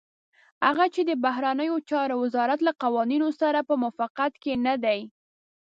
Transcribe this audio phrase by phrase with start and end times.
[0.65, 4.99] هغه چې د بهرنيو چارو وزارت له قوانينو سره په موافقت کې نه دي.